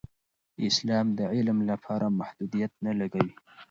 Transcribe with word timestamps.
اسلام 0.67 1.07
د 1.17 1.21
علم 1.33 1.57
لپاره 1.69 2.15
محدودیت 2.19 2.71
نه 2.85 2.91
لګوي. 2.99 3.33